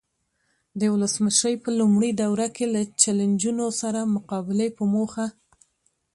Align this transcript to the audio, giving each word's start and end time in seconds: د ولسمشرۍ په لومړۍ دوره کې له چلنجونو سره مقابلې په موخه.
د 0.79 0.81
ولسمشرۍ 0.93 1.55
په 1.63 1.69
لومړۍ 1.79 2.11
دوره 2.21 2.47
کې 2.55 2.65
له 2.73 2.81
چلنجونو 3.01 3.65
سره 3.81 4.11
مقابلې 4.15 4.67
په 4.77 4.83
موخه. 4.93 5.25